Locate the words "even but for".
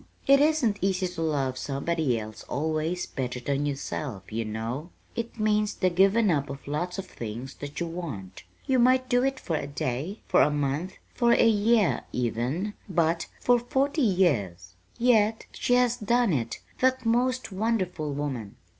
12.11-13.59